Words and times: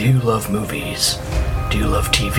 Do 0.00 0.06
you 0.06 0.20
love 0.20 0.50
movies? 0.50 1.18
Do 1.70 1.76
you 1.76 1.86
love 1.86 2.10
TV? 2.10 2.38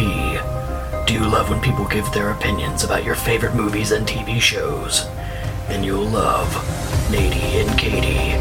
Do 1.06 1.13
you 1.13 1.19
love 1.19 1.52
when 1.52 1.61
people 1.61 1.85
give 1.85 2.11
their 2.11 2.31
opinions 2.31 2.84
about 2.84 3.03
your 3.03 3.14
favorite 3.14 3.53
movies 3.53 3.91
and 3.91 4.07
TV 4.07 4.41
shows? 4.41 5.05
Then 5.67 5.83
you'll 5.83 6.09
love 6.09 6.47
Natey 7.11 7.61
and 7.61 7.77
Katy 7.77 8.31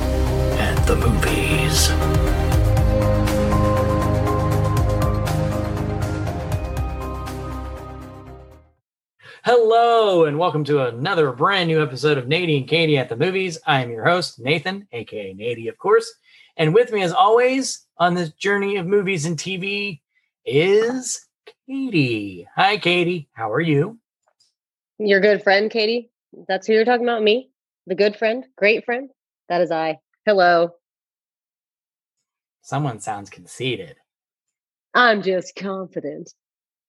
at 0.58 0.86
the 0.86 0.96
movies. 0.96 1.88
Hello, 9.44 10.24
and 10.24 10.38
welcome 10.38 10.64
to 10.64 10.87
another 10.87 11.30
brand 11.32 11.68
new 11.68 11.82
episode 11.82 12.16
of 12.16 12.24
Natey 12.24 12.56
and 12.56 12.66
Katy 12.66 12.96
at 12.96 13.10
the 13.10 13.16
movies. 13.16 13.58
I 13.66 13.82
am 13.82 13.90
your 13.90 14.06
host, 14.06 14.40
Nathan, 14.40 14.88
aka 14.92 15.34
Nadie, 15.34 15.68
of 15.68 15.76
course. 15.76 16.10
And 16.61 16.74
with 16.74 16.92
me, 16.92 17.01
as 17.02 17.15
always, 17.15 17.87
on 17.97 18.12
this 18.12 18.33
journey 18.33 18.77
of 18.77 18.87
movies 18.87 19.24
and 19.24 19.34
TV 19.34 20.02
is 20.45 21.27
Katy. 21.66 22.46
Hi, 22.55 22.77
Katy. 22.77 23.30
How 23.32 23.51
are 23.51 23.62
you? 23.62 23.98
Your 24.98 25.20
good 25.20 25.42
friend, 25.42 25.70
Katy. 25.70 26.10
That's 26.48 26.66
who 26.66 26.74
you're 26.74 26.84
talking 26.84 27.06
about. 27.06 27.23
Me, 27.23 27.48
the 27.87 27.95
good 27.95 28.15
friend, 28.15 28.45
great 28.59 28.84
friend. 28.84 29.09
That 29.48 29.62
is 29.62 29.70
I. 29.70 30.01
Hello. 30.27 30.74
Someone 32.60 33.01
sounds 33.01 33.30
conceited. 33.30 33.96
I'm 34.92 35.23
just 35.23 35.56
confident. 35.56 36.34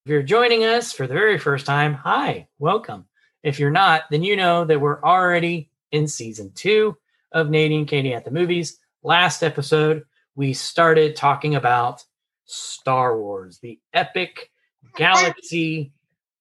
If 0.06 0.10
you're 0.10 0.22
joining 0.22 0.66
us 0.66 0.92
for 0.92 1.08
the 1.08 1.14
very 1.14 1.38
first 1.38 1.66
time, 1.66 1.94
hi, 1.94 2.50
welcome. 2.60 3.06
If 3.42 3.58
you're 3.58 3.72
not, 3.72 4.04
then 4.12 4.22
you 4.22 4.36
know 4.36 4.66
that 4.66 4.82
we're 4.82 5.02
already 5.02 5.70
in 5.94 6.10
season 6.10 6.52
two 6.56 6.98
of 7.32 7.48
Natey 7.48 7.78
and 7.78 7.88
Katy 7.88 8.14
at 8.14 8.26
the 8.26 8.32
movies. 8.32 8.78
Last 9.04 9.42
episode, 9.42 10.04
we 10.36 10.54
started 10.54 11.16
talking 11.16 11.56
about 11.56 12.04
Star 12.46 13.20
Wars, 13.20 13.58
the 13.58 13.80
epic 13.96 14.52
galaxy 14.96 15.92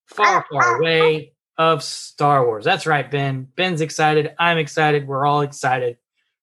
far, 0.05 0.45
far 0.51 0.77
away 0.77 1.33
of 1.57 1.83
Star 1.83 2.45
Wars. 2.45 2.67
That's 2.67 2.85
right, 2.85 3.11
Ben. 3.11 3.49
Ben's 3.57 3.81
excited. 3.81 4.35
I'm 4.39 4.59
excited. 4.59 5.07
We're 5.07 5.25
all 5.25 5.41
excited 5.41 5.97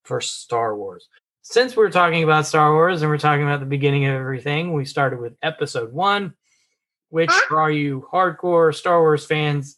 for 0.05 0.19
Star 0.19 0.75
Wars. 0.75 1.07
Since 1.43 1.75
we're 1.75 1.91
talking 1.91 2.23
about 2.23 2.47
Star 2.47 2.73
Wars 2.73 3.03
and 3.03 3.11
we're 3.11 3.19
talking 3.19 3.43
about 3.43 3.59
the 3.59 3.67
beginning 3.67 4.05
of 4.05 4.15
everything, 4.15 4.73
we 4.73 4.85
started 4.85 5.19
with 5.19 5.37
episode 5.43 5.93
one, 5.93 6.33
which 7.09 7.31
for 7.47 7.61
all 7.61 7.69
you 7.69 8.07
hardcore 8.11 8.73
Star 8.73 9.01
Wars 9.01 9.23
fans, 9.23 9.77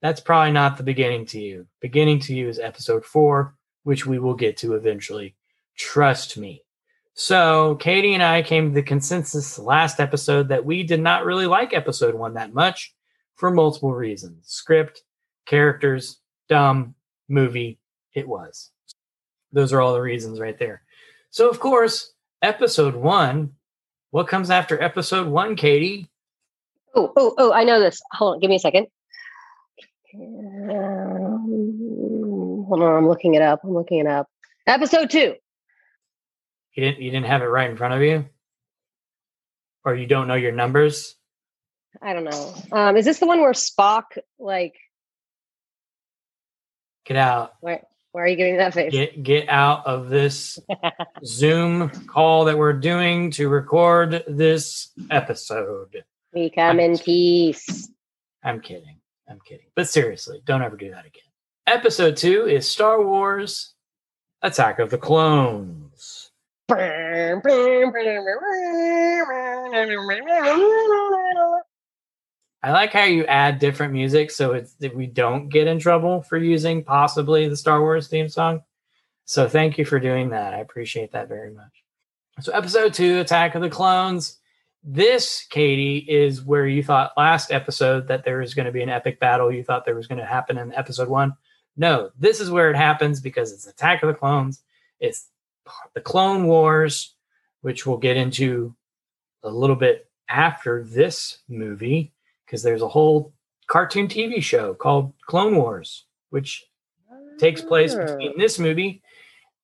that's 0.00 0.22
probably 0.22 0.52
not 0.52 0.78
the 0.78 0.82
beginning 0.82 1.26
to 1.26 1.40
you. 1.40 1.66
Beginning 1.82 2.20
to 2.20 2.34
you 2.34 2.48
is 2.48 2.58
episode 2.58 3.04
four, 3.04 3.54
which 3.82 4.06
we 4.06 4.18
will 4.18 4.34
get 4.34 4.56
to 4.58 4.74
eventually. 4.74 5.36
Trust 5.76 6.36
me. 6.36 6.62
So, 7.14 7.76
Katy 7.76 8.14
and 8.14 8.22
I 8.22 8.42
came 8.42 8.70
to 8.70 8.74
the 8.74 8.82
consensus 8.82 9.58
last 9.58 10.00
episode 10.00 10.48
that 10.48 10.64
we 10.64 10.82
did 10.82 11.00
not 11.00 11.24
really 11.24 11.46
like 11.46 11.72
episode 11.72 12.14
one 12.14 12.34
that 12.34 12.52
much 12.52 12.92
for 13.36 13.50
multiple 13.50 13.94
reasons 13.94 14.48
script, 14.48 15.02
characters, 15.46 16.20
dumb, 16.48 16.94
movie. 17.28 17.78
It 18.14 18.26
was. 18.26 18.70
Those 19.52 19.72
are 19.72 19.80
all 19.80 19.92
the 19.92 20.00
reasons 20.00 20.40
right 20.40 20.58
there. 20.58 20.82
So, 21.30 21.48
of 21.48 21.60
course, 21.60 22.12
episode 22.42 22.96
one, 22.96 23.52
what 24.10 24.28
comes 24.28 24.50
after 24.50 24.80
episode 24.82 25.28
one, 25.28 25.56
Katy? 25.56 26.08
Oh, 26.94 27.12
oh, 27.16 27.34
oh, 27.38 27.52
I 27.52 27.64
know 27.64 27.80
this. 27.80 28.00
Hold 28.12 28.34
on. 28.34 28.40
Give 28.40 28.50
me 28.50 28.56
a 28.56 28.60
second. 28.60 28.86
Um, 30.14 30.76
hold 32.68 32.82
on. 32.82 32.98
I'm 32.98 33.08
looking 33.08 33.34
it 33.34 33.42
up. 33.42 33.60
I'm 33.64 33.74
looking 33.74 33.98
it 33.98 34.06
up. 34.06 34.28
Episode 34.66 35.10
two. 35.10 35.34
You 36.74 36.84
didn't 36.84 37.00
you 37.02 37.10
didn't 37.10 37.26
have 37.26 37.42
it 37.42 37.46
right 37.46 37.70
in 37.70 37.76
front 37.76 37.94
of 37.94 38.02
you? 38.02 38.26
Or 39.84 39.94
you 39.94 40.06
don't 40.06 40.28
know 40.28 40.34
your 40.34 40.52
numbers? 40.52 41.14
I 42.02 42.12
don't 42.12 42.24
know. 42.24 42.54
Um, 42.72 42.96
is 42.96 43.04
this 43.04 43.20
the 43.20 43.26
one 43.26 43.40
where 43.40 43.52
Spock 43.52 44.04
like 44.38 44.74
Get 47.04 47.16
out. 47.18 47.54
where 47.60 47.82
where 48.12 48.24
are 48.24 48.28
you 48.28 48.36
getting 48.36 48.56
that 48.56 48.74
face? 48.74 48.92
Get 48.92 49.22
get 49.22 49.48
out 49.48 49.86
of 49.86 50.08
this 50.08 50.58
Zoom 51.24 51.90
call 52.06 52.46
that 52.46 52.56
we're 52.56 52.72
doing 52.72 53.30
to 53.32 53.48
record 53.48 54.24
this 54.26 54.90
episode. 55.10 56.04
we 56.32 56.50
come 56.50 56.80
in 56.80 56.96
peace. 56.98 57.90
I'm 58.42 58.60
kidding. 58.60 58.96
I'm 59.28 59.38
kidding. 59.46 59.66
But 59.74 59.88
seriously, 59.88 60.42
don't 60.44 60.62
ever 60.62 60.76
do 60.76 60.90
that 60.90 61.06
again. 61.06 61.22
Episode 61.66 62.16
2 62.16 62.46
is 62.46 62.68
Star 62.68 63.02
Wars 63.02 63.74
Attack 64.42 64.78
of 64.78 64.90
the 64.90 64.98
Clones. 64.98 65.83
I 66.70 67.40
like 72.64 72.92
how 72.94 73.04
you 73.04 73.26
add 73.26 73.58
different 73.58 73.92
music 73.92 74.30
so 74.30 74.52
it's 74.52 74.72
that 74.76 74.96
we 74.96 75.06
don't 75.06 75.50
get 75.50 75.66
in 75.66 75.78
trouble 75.78 76.22
for 76.22 76.38
using 76.38 76.82
possibly 76.82 77.46
the 77.48 77.56
Star 77.56 77.82
Wars 77.82 78.08
theme 78.08 78.30
song. 78.30 78.62
So 79.26 79.46
thank 79.46 79.76
you 79.76 79.84
for 79.84 80.00
doing 80.00 80.30
that. 80.30 80.54
I 80.54 80.60
appreciate 80.60 81.12
that 81.12 81.28
very 81.28 81.50
much. 81.50 81.84
So 82.40 82.52
episode 82.52 82.94
2 82.94 83.20
Attack 83.20 83.54
of 83.54 83.60
the 83.60 83.68
Clones. 83.68 84.38
This 84.82 85.46
Katy 85.50 85.98
is 85.98 86.42
where 86.42 86.66
you 86.66 86.82
thought 86.82 87.12
last 87.18 87.52
episode 87.52 88.08
that 88.08 88.24
there 88.24 88.38
was 88.38 88.54
going 88.54 88.66
to 88.66 88.72
be 88.72 88.82
an 88.82 88.88
epic 88.88 89.20
battle 89.20 89.52
you 89.52 89.62
thought 89.62 89.84
there 89.84 89.94
was 89.94 90.06
going 90.06 90.18
to 90.18 90.24
happen 90.24 90.56
in 90.56 90.72
episode 90.72 91.08
1. 91.08 91.34
No, 91.76 92.10
this 92.18 92.40
is 92.40 92.50
where 92.50 92.70
it 92.70 92.76
happens 92.76 93.20
because 93.20 93.52
it's 93.52 93.66
Attack 93.66 94.02
of 94.02 94.08
the 94.08 94.14
Clones. 94.14 94.62
It's 94.98 95.26
the 95.94 96.00
Clone 96.00 96.46
Wars, 96.46 97.14
which 97.62 97.86
we'll 97.86 97.98
get 97.98 98.16
into 98.16 98.74
a 99.42 99.50
little 99.50 99.76
bit 99.76 100.08
after 100.28 100.84
this 100.84 101.38
movie 101.48 102.12
because 102.44 102.62
there's 102.62 102.82
a 102.82 102.88
whole 102.88 103.32
cartoon 103.66 104.08
TV 104.08 104.42
show 104.42 104.74
called 104.74 105.12
Clone 105.26 105.56
Wars, 105.56 106.04
which 106.30 106.66
takes 107.38 107.60
place 107.60 107.94
between 107.94 108.30
ah. 108.30 108.38
this 108.38 108.58
movie 108.58 109.02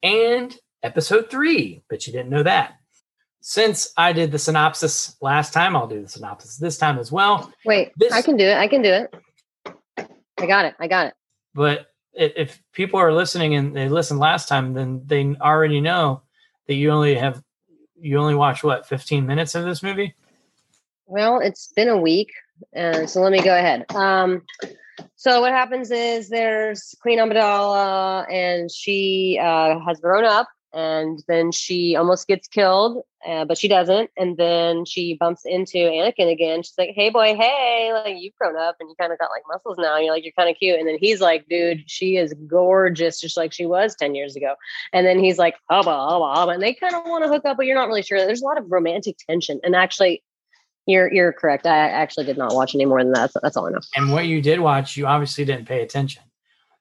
and 0.03 0.57
episode 0.83 1.31
three. 1.31 1.83
But 1.89 2.07
you 2.07 2.13
didn't 2.13 2.31
know 2.31 2.43
that. 2.43 2.75
Since 3.43 3.93
I 3.97 4.13
did 4.13 4.33
the 4.33 4.39
synopsis 4.39 5.17
last 5.23 5.55
time, 5.55 5.75
I'll 5.75 5.87
do 5.87 6.03
the 6.03 6.09
synopsis 6.09 6.57
this 6.57 6.77
time 6.77 6.99
as 6.99 7.11
well. 7.11 7.51
Wait, 7.65 7.93
This- 7.97 8.13
I 8.13 8.23
can 8.23 8.37
do 8.37 8.45
it. 8.45 8.57
I 8.57 8.69
can 8.69 8.83
do 8.83 8.93
it. 8.93 9.15
I 10.39 10.47
got 10.47 10.67
it. 10.67 10.75
I 10.79 10.89
got 10.89 11.07
it. 11.07 11.15
But 11.55 11.90
if 12.13 12.61
people 12.73 12.99
are 12.99 13.13
listening 13.13 13.55
and 13.55 13.75
they 13.75 13.89
listened 13.89 14.21
last 14.21 14.49
time, 14.49 14.75
then 14.75 15.03
they 15.07 15.35
already 15.41 15.81
know 15.81 16.23
that 16.67 16.75
you 16.75 16.91
only 16.91 17.15
have 17.15 17.43
you 18.01 18.19
only 18.19 18.35
watch 18.35 18.65
what 18.65 18.87
15 18.87 19.27
minutes 19.27 19.55
of 19.55 19.65
this 19.65 19.83
movie. 19.83 20.15
Well, 21.07 21.41
it's 21.41 21.73
been 21.75 21.89
a 21.89 21.97
week, 21.97 22.31
uh, 22.77 23.07
so 23.07 23.21
let 23.21 23.33
me 23.33 23.43
go 23.43 23.55
ahead. 23.55 23.85
Um, 23.95 24.43
so 25.17 25.41
what 25.41 25.53
happens 25.53 25.91
is 25.91 26.29
there's 26.29 26.95
Queen 27.03 27.19
Amidala, 27.19 28.31
and 28.33 28.71
she 28.71 29.39
uh, 29.43 29.79
has 29.87 30.01
grown 30.01 30.25
up, 30.25 30.49
and 30.73 31.23
then 31.27 31.51
she 31.53 31.97
almost 31.97 32.29
gets 32.29 32.47
killed, 32.47 33.03
uh, 33.27 33.45
but 33.45 33.59
she 33.59 33.67
doesn't. 33.67 34.11
And 34.17 34.37
then 34.37 34.85
she 34.85 35.15
bumps 35.15 35.43
into 35.45 35.79
Anakin 35.79 36.31
again. 36.31 36.63
She's 36.63 36.79
like, 36.79 36.91
"Hey, 36.95 37.11
boy, 37.11 37.35
hey, 37.35 37.91
like 37.93 38.17
you've 38.19 38.37
grown 38.37 38.57
up, 38.57 38.77
and 38.79 38.89
you 38.89 38.95
kind 38.99 39.13
of 39.13 39.19
got 39.19 39.31
like 39.31 39.43
muscles 39.49 39.79
now. 39.79 39.97
And 39.97 40.05
you're 40.05 40.15
like, 40.15 40.25
you're 40.25 40.33
kind 40.39 40.51
of 40.51 40.57
cute." 40.57 40.79
And 40.79 40.89
then 40.89 40.99
he's 41.01 41.21
like, 41.21 41.49
"Dude, 41.49 41.83
she 41.87 42.17
is 42.17 42.35
gorgeous, 42.47 43.21
just 43.21 43.37
like 43.37 43.53
she 43.53 43.67
was 43.67 43.97
ten 43.97 44.15
years 44.15 44.37
ago." 44.37 44.55
And 44.93 45.07
then 45.07 45.19
he's 45.19 45.39
like, 45.39 45.57
"Hubba, 45.69 45.91
hubba, 45.91 46.35
hubba," 46.35 46.53
and 46.53 46.63
they 46.63 46.75
kind 46.75 46.95
of 46.95 47.03
want 47.05 47.25
to 47.25 47.29
hook 47.29 47.45
up, 47.45 47.57
but 47.57 47.67
you're 47.67 47.77
not 47.77 47.89
really 47.89 48.03
sure. 48.03 48.19
There's 48.19 48.43
a 48.43 48.47
lot 48.47 48.59
of 48.59 48.71
romantic 48.71 49.17
tension, 49.29 49.61
and 49.65 49.75
actually. 49.75 50.23
You're 50.87 51.13
you're 51.13 51.33
correct. 51.35 51.67
I 51.67 51.77
actually 51.77 52.25
did 52.25 52.39
not 52.39 52.55
watch 52.55 52.75
any 52.75 52.87
more 52.87 53.05
than 53.05 53.13
that. 53.13 53.33
So 53.33 53.39
that's 53.43 53.55
all 53.57 53.67
I 53.67 53.71
know. 53.71 53.81
And 53.97 54.11
what 54.11 54.27
you 54.27 54.41
did 54.41 54.61
watch, 54.61 54.97
you 54.97 55.07
obviously 55.07 55.45
didn't 55.45 55.67
pay 55.67 55.83
attention 55.83 56.23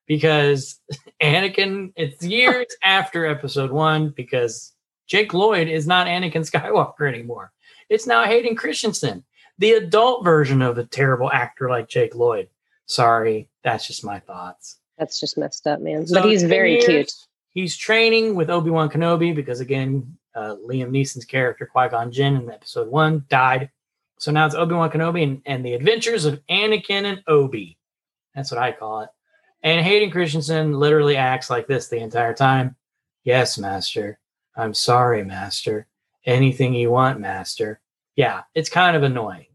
because 0.09 0.81
Anakin. 1.24 1.94
It's 1.96 2.25
years 2.25 2.66
after 2.84 3.25
Episode 3.25 3.72
One 3.72 4.09
because 4.09 4.74
Jake 5.08 5.34
Lloyd 5.34 5.70
is 5.70 5.88
not 5.88 6.08
Anakin 6.08 6.50
Skywalker 6.50 7.08
anymore. 7.08 7.53
It's 7.88 8.06
now 8.06 8.25
Hayden 8.25 8.57
Christensen, 8.57 9.24
the 9.60 9.74
adult 9.74 10.25
version 10.25 10.62
of 10.62 10.78
a 10.78 10.84
terrible 10.84 11.31
actor 11.31 11.69
like 11.69 11.88
Jake 11.88 12.16
Lloyd. 12.16 12.50
Sorry, 12.88 13.50
that's 13.63 13.88
just 13.88 14.04
my 14.04 14.19
thoughts. 14.19 14.80
That's 14.98 15.19
just 15.19 15.38
messed 15.38 15.66
up, 15.66 15.80
man. 15.80 16.06
So 16.06 16.22
but 16.22 16.30
he's 16.30 16.44
very 16.44 16.74
years, 16.74 16.86
cute. 16.86 17.13
He's 17.51 17.78
training 17.78 18.36
with 18.36 18.50
Obi 18.50 18.69
Wan 18.72 18.89
Kenobi 18.89 19.34
because 19.34 19.60
again, 19.60 20.18
uh, 20.36 20.56
Liam 20.68 20.89
Neeson's 20.89 21.25
character 21.25 21.66
Qui 21.66 21.88
Gon 21.88 22.12
Jinn 22.12 22.36
in 22.36 22.51
episode 22.51 22.89
one 22.89 23.25
died. 23.30 23.69
So 24.18 24.31
now 24.31 24.45
it's 24.45 24.56
Obi 24.56 24.74
Wan 24.74 24.89
Kenobi 24.89 25.24
and, 25.24 25.42
and 25.45 25.63
the 25.63 25.75
adventures 25.75 26.25
of 26.25 26.42
Anakin 26.50 27.06
and 27.06 27.24
Obi. 27.28 27.78
That's 28.36 28.51
what 28.51 28.60
I 28.60 28.72
call 28.72 29.01
it. 29.01 29.10
And 29.62 29.86
Hayden 29.86 30.12
Christensen 30.12 30.74
literally 30.74 31.18
acts 31.18 31.50
like 31.50 31.68
this 31.68 31.88
the 31.88 32.00
entire 32.00 32.34
time. 32.34 32.76
Yes, 33.24 33.58
Master. 33.58 34.20
I'm 34.56 34.74
sorry, 34.74 35.24
Master. 35.24 35.88
Anything 36.26 36.74
you 36.74 36.92
want, 36.92 37.20
Master. 37.20 37.82
Yeah, 38.16 38.44
it's 38.56 38.70
kind 38.70 38.96
of 38.96 39.04
annoying. 39.04 39.48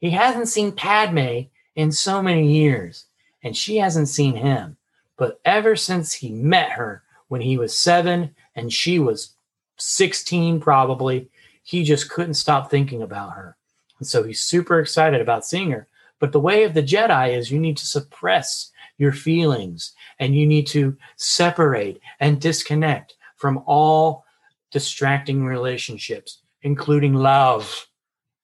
He 0.00 0.10
hasn't 0.10 0.48
seen 0.48 0.72
Padme 0.72 1.42
in 1.76 1.92
so 1.92 2.22
many 2.22 2.52
years, 2.52 3.06
and 3.42 3.56
she 3.56 3.76
hasn't 3.76 4.08
seen 4.08 4.36
him. 4.36 4.76
But 5.16 5.40
ever 5.44 5.76
since 5.76 6.12
he 6.12 6.30
met 6.30 6.70
her 6.72 7.02
when 7.28 7.40
he 7.40 7.56
was 7.56 7.76
seven 7.76 8.34
and 8.54 8.72
she 8.72 8.98
was 8.98 9.34
16, 9.78 10.60
probably, 10.60 11.28
he 11.62 11.84
just 11.84 12.10
couldn't 12.10 12.34
stop 12.34 12.70
thinking 12.70 13.02
about 13.02 13.34
her. 13.34 13.56
And 13.98 14.06
so 14.06 14.22
he's 14.22 14.42
super 14.42 14.80
excited 14.80 15.20
about 15.20 15.46
seeing 15.46 15.70
her. 15.70 15.88
But 16.18 16.32
the 16.32 16.40
way 16.40 16.64
of 16.64 16.74
the 16.74 16.82
Jedi 16.82 17.36
is 17.36 17.50
you 17.50 17.58
need 17.58 17.76
to 17.78 17.86
suppress 17.86 18.70
your 18.98 19.12
feelings 19.12 19.92
and 20.18 20.34
you 20.34 20.46
need 20.46 20.66
to 20.68 20.96
separate 21.16 22.00
and 22.20 22.40
disconnect 22.40 23.16
from 23.36 23.62
all 23.66 24.24
distracting 24.70 25.44
relationships, 25.44 26.42
including 26.62 27.14
love. 27.14 27.88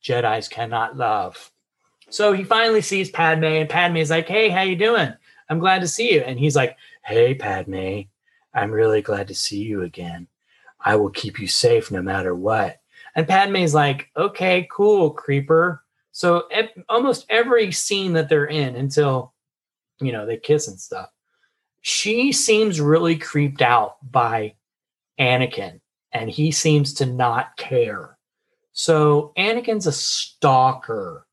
Jedi's 0.02 0.48
cannot 0.48 0.96
love. 0.96 1.50
So 2.08 2.32
he 2.32 2.42
finally 2.42 2.82
sees 2.82 3.10
Padme, 3.10 3.44
and 3.44 3.68
Padme 3.68 3.98
is 3.98 4.10
like, 4.10 4.28
"Hey, 4.28 4.48
how 4.48 4.62
you 4.62 4.76
doing? 4.76 5.12
I'm 5.48 5.58
glad 5.58 5.80
to 5.80 5.88
see 5.88 6.12
you." 6.12 6.20
And 6.20 6.38
he's 6.38 6.56
like, 6.56 6.76
"Hey, 7.04 7.34
Padme, 7.34 8.02
I'm 8.52 8.72
really 8.72 9.02
glad 9.02 9.28
to 9.28 9.34
see 9.34 9.62
you 9.62 9.82
again. 9.82 10.26
I 10.80 10.96
will 10.96 11.10
keep 11.10 11.38
you 11.38 11.46
safe 11.46 11.90
no 11.90 12.02
matter 12.02 12.34
what." 12.34 12.80
And 13.14 13.28
Padme's 13.28 13.74
like, 13.74 14.10
"Okay, 14.16 14.66
cool, 14.70 15.10
creeper." 15.10 15.84
So 16.12 16.48
almost 16.88 17.26
every 17.28 17.70
scene 17.70 18.12
that 18.14 18.28
they're 18.28 18.46
in 18.46 18.74
until 18.74 19.32
you 20.00 20.12
know 20.12 20.26
they 20.26 20.36
kiss 20.36 20.68
and 20.68 20.78
stuff, 20.80 21.08
she 21.80 22.32
seems 22.32 22.80
really 22.80 23.16
creeped 23.16 23.62
out 23.62 23.96
by 24.10 24.54
Anakin, 25.18 25.80
and 26.12 26.30
he 26.30 26.50
seems 26.50 26.94
to 26.94 27.06
not 27.06 27.56
care. 27.56 28.16
So 28.72 29.32
Anakin's 29.36 29.86
a 29.86 29.92
stalker 29.92 31.26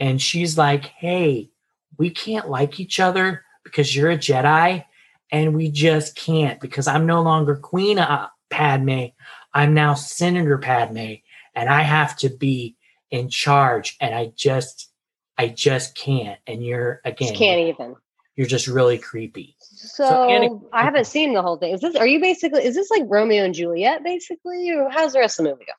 and 0.00 0.20
she's 0.20 0.56
like, 0.56 0.86
"Hey, 0.86 1.50
we 1.98 2.10
can't 2.10 2.48
like 2.48 2.80
each 2.80 3.00
other 3.00 3.44
because 3.64 3.94
you're 3.94 4.10
a 4.10 4.16
Jedi, 4.16 4.84
and 5.30 5.54
we 5.54 5.70
just 5.70 6.16
can't 6.16 6.60
because 6.60 6.86
I'm 6.86 7.06
no 7.06 7.22
longer 7.22 7.56
Queen 7.56 7.98
uh, 7.98 8.28
Padme. 8.50 9.06
I'm 9.52 9.74
now 9.74 9.94
Senator 9.94 10.58
Padme, 10.58 11.14
and 11.54 11.68
I 11.68 11.82
have 11.82 12.16
to 12.18 12.28
be 12.28 12.76
in 13.10 13.28
charge, 13.28 13.96
and 14.00 14.14
I 14.14 14.32
just, 14.36 14.90
I 15.38 15.48
just 15.48 15.96
can't. 15.96 16.38
And 16.46 16.64
you're 16.64 17.00
again, 17.04 17.28
Just 17.28 17.38
can't 17.38 17.60
even. 17.68 17.94
you're 18.36 18.46
just 18.46 18.66
really 18.66 18.98
creepy. 18.98 19.56
So, 19.60 20.04
Anakin- 20.04 20.64
I 20.72 20.82
haven't 20.82 21.06
seen 21.06 21.32
the 21.34 21.42
whole 21.42 21.56
thing. 21.56 21.72
Is 21.72 21.80
this? 21.80 21.94
Are 21.96 22.06
you 22.06 22.20
basically? 22.20 22.64
Is 22.64 22.74
this 22.74 22.90
like 22.90 23.04
Romeo 23.06 23.44
and 23.44 23.54
Juliet, 23.54 24.02
basically, 24.04 24.70
or 24.70 24.90
how's 24.90 25.12
the 25.12 25.20
rest 25.20 25.38
of 25.38 25.44
the 25.44 25.52
movie 25.52 25.64
go? 25.66 25.72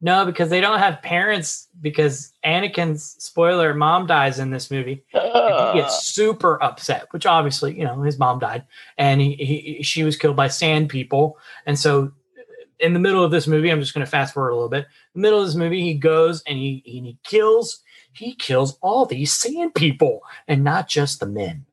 No, 0.00 0.26
because 0.26 0.50
they 0.50 0.60
don't 0.60 0.80
have 0.80 1.00
parents. 1.02 1.68
Because 1.80 2.32
Anakin's 2.44 3.16
spoiler, 3.24 3.72
mom 3.72 4.06
dies 4.06 4.38
in 4.38 4.50
this 4.50 4.70
movie. 4.70 5.04
And 5.14 5.72
he 5.74 5.80
gets 5.80 6.04
super 6.04 6.62
upset, 6.62 7.06
which 7.12 7.24
obviously, 7.26 7.78
you 7.78 7.84
know, 7.84 8.02
his 8.02 8.18
mom 8.18 8.38
died, 8.40 8.64
and 8.98 9.20
he, 9.20 9.34
he 9.34 9.82
she 9.82 10.02
was 10.02 10.16
killed 10.16 10.36
by 10.36 10.48
sand 10.48 10.88
people, 10.90 11.38
and 11.64 11.78
so 11.78 12.12
in 12.84 12.92
the 12.92 13.00
middle 13.00 13.24
of 13.24 13.30
this 13.30 13.46
movie, 13.46 13.70
I'm 13.70 13.80
just 13.80 13.94
going 13.94 14.04
to 14.04 14.10
fast 14.10 14.34
forward 14.34 14.50
a 14.50 14.54
little 14.54 14.68
bit. 14.68 14.86
In 15.14 15.20
the 15.20 15.20
middle 15.20 15.40
of 15.40 15.46
this 15.46 15.54
movie, 15.54 15.82
he 15.82 15.94
goes 15.94 16.42
and 16.46 16.58
he 16.58 16.82
he, 16.84 17.00
he 17.00 17.18
kills 17.24 17.82
he 18.12 18.34
kills 18.34 18.78
all 18.80 19.06
these 19.06 19.32
sand 19.32 19.74
people, 19.74 20.22
and 20.46 20.62
not 20.62 20.88
just 20.88 21.18
the 21.18 21.26
men, 21.26 21.66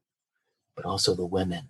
but 0.75 0.85
also 0.85 1.13
the 1.13 1.25
women 1.25 1.69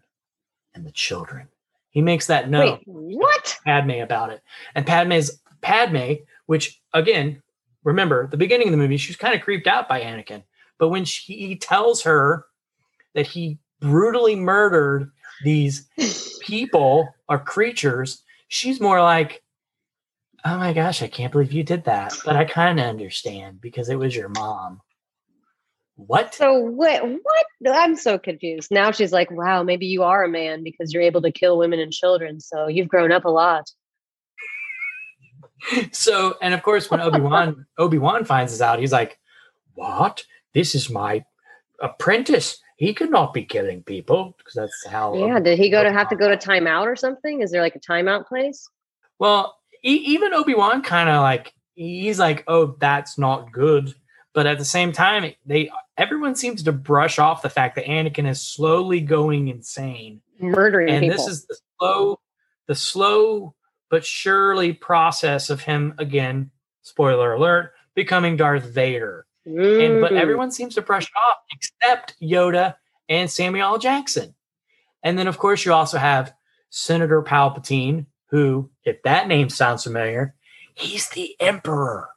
and 0.74 0.86
the 0.86 0.92
children. 0.92 1.48
He 1.90 2.02
makes 2.02 2.28
that 2.28 2.50
known. 2.50 2.66
Wait, 2.66 2.82
what? 2.86 3.58
Padme 3.66 4.02
about 4.02 4.30
it. 4.30 4.42
And 4.76 4.88
Padme's 4.88 5.42
Padme, 5.62 6.14
which 6.46 6.82
again, 6.94 7.42
remember 7.84 8.28
the 8.28 8.38
beginning 8.38 8.68
of 8.68 8.72
the 8.72 8.78
movie, 8.78 8.98
she's 8.98 9.18
kind 9.18 9.36
of 9.36 9.42
creeped 9.42 9.68
out 9.68 9.90
by 9.90 10.02
Anakin. 10.02 10.44
But 10.78 10.90
when 10.90 11.04
she, 11.06 11.34
he 11.34 11.56
tells 11.58 12.02
her 12.04 12.46
that 13.14 13.28
he 13.28 13.60
brutally 13.82 14.36
murdered 14.36 15.12
these 15.44 15.88
people 16.42 17.14
or 17.28 17.40
creatures, 17.40 18.24
she's 18.52 18.82
more 18.82 19.02
like, 19.02 19.42
"Oh 20.46 20.58
my 20.58 20.74
gosh, 20.74 21.02
I 21.02 21.08
can't 21.08 21.32
believe 21.32 21.54
you 21.54 21.64
did 21.64 21.86
that." 21.86 22.14
But 22.24 22.36
I 22.36 22.46
kind 22.46 22.80
of 22.80 22.86
understand 22.86 23.62
because 23.62 23.90
it 23.90 23.96
was 23.96 24.16
your 24.16 24.30
mom. 24.30 24.82
What? 25.96 26.36
So 26.36 26.60
what? 26.60 27.02
what? 27.04 27.46
I'm 27.66 27.96
so 27.96 28.20
confused. 28.20 28.70
Now 28.70 28.92
she's 28.92 29.12
like, 29.12 29.32
"Wow, 29.32 29.64
maybe 29.64 29.88
you 29.88 30.04
are 30.04 30.24
a 30.24 30.30
man 30.30 30.64
because 30.64 30.94
you're 30.94 31.04
able 31.04 31.22
to 31.24 31.32
kill 31.32 31.58
women 31.58 31.80
and 31.80 31.92
children. 31.92 32.40
So 32.40 32.68
you've 32.68 32.90
grown 32.90 33.12
up 33.12 33.26
a 33.26 33.30
lot." 33.30 33.72
so 35.92 36.38
and 36.42 36.56
of 36.56 36.64
course 36.64 36.90
when 36.90 37.00
obi-wan 37.00 37.68
obi-wan 37.78 38.26
finds 38.26 38.52
this 38.52 38.62
out 38.62 38.80
he's 38.80 38.92
like 38.92 39.20
what 39.76 40.24
this 40.56 40.74
is 40.74 40.90
my 40.90 41.24
apprentice 41.80 42.60
he 42.82 42.96
could 42.96 43.12
not 43.12 43.32
be 43.32 43.46
killing 43.46 43.84
people 43.84 44.34
because 44.40 44.56
that's 44.56 44.88
how 44.88 45.14
Yeah. 45.14 45.40
Did 45.40 45.60
he 45.60 45.70
go 45.70 45.84
to 45.84 45.92
have 45.94 46.10
to 46.10 46.16
go 46.16 46.28
to 46.28 46.36
timeout 46.36 46.88
or 46.88 46.96
something? 46.96 47.42
Is 47.42 47.52
there 47.52 47.62
like 47.62 47.76
a 47.76 47.80
timeout 47.80 48.28
place? 48.28 48.68
well 49.20 49.56
e- 49.84 50.04
even 50.08 50.34
obi-wan 50.34 50.82
kind 50.82 51.08
of 51.08 51.22
like 51.22 51.54
he's 51.76 52.18
like 52.20 52.44
oh 52.48 52.76
that's 52.80 53.18
not 53.20 53.52
good 53.52 53.94
but 54.34 54.48
at 54.48 54.58
the 54.58 54.66
same 54.66 54.92
time 54.92 55.32
they 55.46 55.70
everyone 55.96 56.36
seems 56.36 56.64
to 56.64 56.72
brush 56.72 57.20
off 57.20 57.44
the 57.44 57.50
fact 57.50 57.76
that 57.76 57.86
anakin 57.86 58.28
is 58.28 58.42
slowly 58.42 59.00
going 59.00 59.48
insane 59.48 60.22
Murdering 60.40 60.90
and 60.90 61.02
people. 61.04 61.18
this 61.18 61.28
is 61.28 61.46
the 61.46 61.58
slow 61.80 62.20
the 62.68 62.76
slow 62.76 63.54
but 63.92 64.04
surely 64.04 64.74
process 64.74 65.52
of 65.52 65.62
him 65.62 65.94
again 66.00 66.50
spoiler 66.82 67.34
alert 67.34 67.74
becoming 67.94 68.38
darth 68.38 68.64
vader 68.66 69.28
and 69.46 70.02
but 70.02 70.14
everyone 70.14 70.52
seems 70.52 70.76
to 70.76 70.82
brush 70.82 71.06
it 71.06 71.18
off 71.18 71.38
except 71.52 72.16
yoda 72.22 72.76
and 73.10 73.30
samuel 73.30 73.74
L. 73.74 73.78
jackson. 73.78 74.36
And 75.04 75.18
then 75.18 75.28
of 75.28 75.38
course 75.38 75.66
you 75.66 75.74
also 75.74 75.98
have 75.98 76.34
senator 76.70 77.22
palpatine 77.22 78.06
who 78.30 78.70
if 78.84 79.02
that 79.04 79.28
name 79.28 79.50
sounds 79.50 79.84
familiar 79.84 80.36
he's 80.76 81.10
the 81.10 81.36
emperor. 81.40 82.10